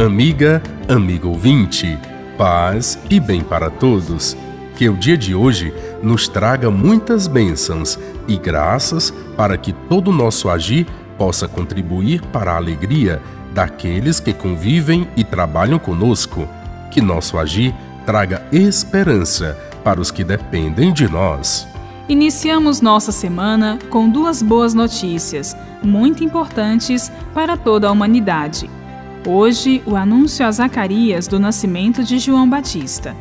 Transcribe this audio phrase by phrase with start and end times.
[0.00, 1.98] Amiga, amigo ouvinte,
[2.38, 4.34] paz e bem para todos.
[4.74, 10.12] Que o dia de hoje nos traga muitas bênçãos e graças para que todo o
[10.12, 10.86] nosso agir
[11.18, 13.20] possa contribuir para a alegria
[13.52, 16.48] daqueles que convivem e trabalham conosco.
[16.90, 17.74] Que nosso agir
[18.06, 19.54] traga esperança
[19.84, 21.68] para os que dependem de nós.
[22.08, 28.79] Iniciamos nossa semana com duas boas notícias, muito importantes para toda a humanidade.
[29.26, 33.14] Hoje, o anúncio a Zacarias do nascimento de João Batista.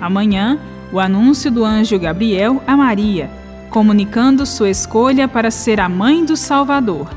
[0.00, 0.58] Amanhã,
[0.90, 3.30] o anúncio do anjo Gabriel a Maria,
[3.68, 7.10] comunicando sua escolha para ser a mãe do Salvador.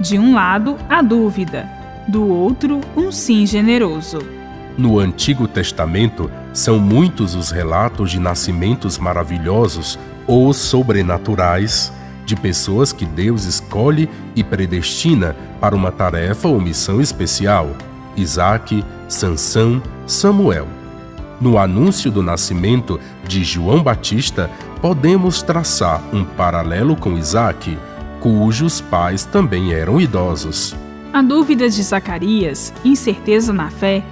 [0.00, 1.68] De um lado, a dúvida,
[2.08, 4.18] do outro, um sim generoso.
[4.78, 11.92] No Antigo Testamento, são muitos os relatos de nascimentos maravilhosos ou sobrenaturais
[12.24, 17.70] de pessoas que Deus escolhe e predestina para uma tarefa ou missão especial.
[18.16, 20.66] Isaac, Sansão, Samuel.
[21.40, 27.76] No anúncio do nascimento de João Batista, podemos traçar um paralelo com Isaac,
[28.20, 30.74] cujos pais também eram idosos.
[31.12, 34.02] A dúvida de Zacarias, incerteza na fé,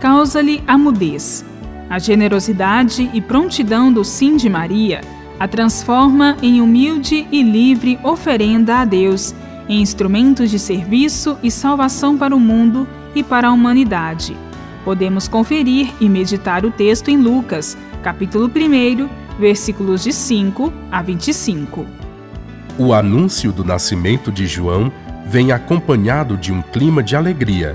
[0.00, 1.44] causa-lhe a mudez.
[1.88, 5.00] A generosidade e prontidão do sim de Maria
[5.40, 9.34] a transforma em humilde e livre oferenda a Deus,
[9.66, 14.36] em instrumentos de serviço e salvação para o mundo e para a humanidade.
[14.84, 21.86] Podemos conferir e meditar o texto em Lucas, capítulo 1, versículos de 5 a 25.
[22.78, 24.92] O anúncio do nascimento de João
[25.26, 27.74] vem acompanhado de um clima de alegria.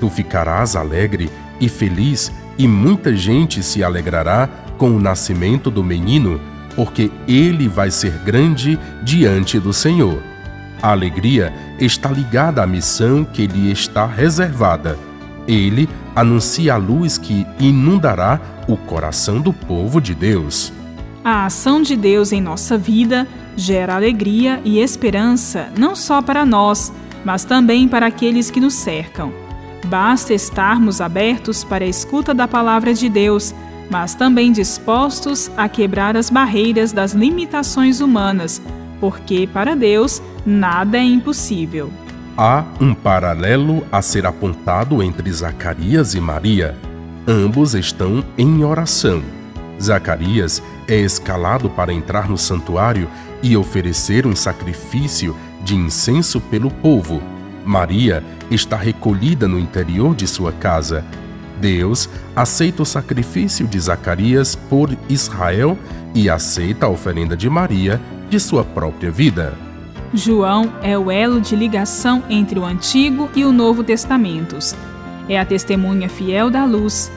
[0.00, 6.38] Tu ficarás alegre e feliz, e muita gente se alegrará com o nascimento do menino,
[6.76, 10.22] porque ele vai ser grande diante do Senhor.
[10.82, 14.98] A alegria está ligada à missão que lhe está reservada.
[15.48, 20.72] Ele anuncia a luz que inundará o coração do povo de Deus.
[21.24, 26.92] A ação de Deus em nossa vida gera alegria e esperança não só para nós,
[27.24, 29.32] mas também para aqueles que nos cercam.
[29.86, 33.54] Basta estarmos abertos para a escuta da palavra de Deus,
[33.90, 38.60] mas também dispostos a quebrar as barreiras das limitações humanas,
[39.00, 41.90] porque para Deus nada é impossível.
[42.36, 46.76] Há um paralelo a ser apontado entre Zacarias e Maria.
[47.26, 49.22] Ambos estão em oração.
[49.80, 53.08] Zacarias é escalado para entrar no santuário
[53.42, 57.22] e oferecer um sacrifício de incenso pelo povo.
[57.64, 61.04] Maria está recolhida no interior de sua casa.
[61.60, 65.78] Deus aceita o sacrifício de Zacarias por Israel
[66.14, 69.54] e aceita a oferenda de Maria de sua própria vida.
[70.14, 74.74] João é o elo de ligação entre o Antigo e o Novo Testamentos.
[75.28, 77.10] É a testemunha fiel da luz.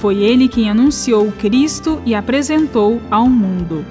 [0.00, 3.84] Foi ele quem anunciou o Cristo e apresentou ao mundo.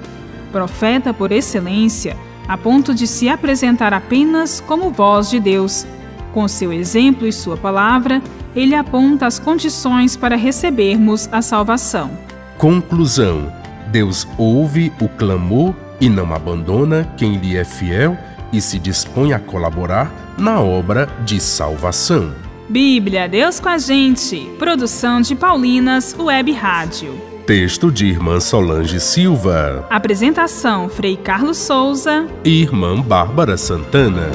[0.50, 2.16] Profeta por excelência,
[2.48, 5.86] a ponto de se apresentar apenas como voz de Deus
[6.32, 8.22] com seu exemplo e sua palavra,
[8.56, 12.10] ele aponta as condições para recebermos a salvação.
[12.56, 13.52] Conclusão:
[13.92, 18.16] Deus ouve o clamor e não abandona quem lhe é fiel
[18.52, 22.34] e se dispõe a colaborar na obra de salvação.
[22.68, 24.48] Bíblia, Deus com a gente.
[24.58, 27.14] Produção de Paulinas Web Rádio.
[27.46, 29.86] Texto de Irmã Solange Silva.
[29.88, 34.30] Apresentação: Frei Carlos Souza e Irmã Bárbara Santana.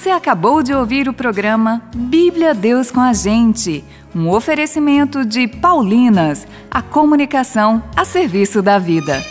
[0.00, 3.84] Você acabou de ouvir o programa Bíblia Deus com a Gente,
[4.14, 9.22] um oferecimento de Paulinas, a comunicação a serviço da vida.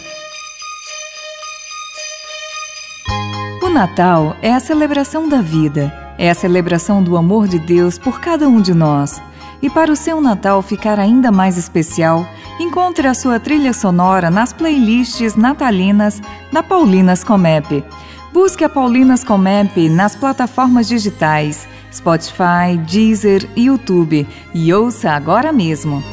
[3.64, 8.20] O Natal é a celebração da vida, é a celebração do amor de Deus por
[8.20, 9.20] cada um de nós.
[9.64, 12.28] E para o seu Natal ficar ainda mais especial,
[12.60, 16.22] encontre a sua trilha sonora nas playlists natalinas
[16.54, 17.84] da Paulinas Comep.
[18.32, 26.04] Busque a Paulinas Comep nas plataformas digitais Spotify, Deezer e YouTube e ouça agora mesmo.